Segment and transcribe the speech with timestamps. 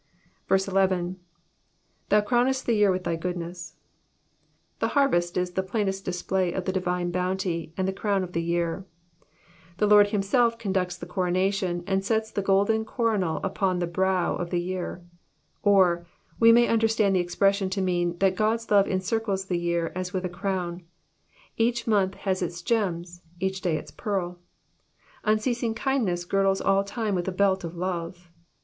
[0.49, 1.17] 11.
[2.09, 3.77] ^^Thou crownest the year with thy goodness,''^
[4.79, 8.41] The harvest is the plainest display of the divine bounty, and the crown of the
[8.41, 8.87] year.
[9.77, 14.49] The Lord oimself conducts the coronation, and sets the golden coronal upon the brow of
[14.49, 15.03] the year.
[15.03, 15.69] Digitized by VjOOQIC 166 SXPOSITIOKS OF THI KALUS.
[16.03, 16.07] Or,
[16.39, 20.25] we may understand the expression to mean that God^s love encircles the Tear as with
[20.25, 20.81] a crown;
[21.57, 24.33] each month has its gems, each day its peari.
[25.23, 28.31] Unceasing kindness girdles all time with a belt of love.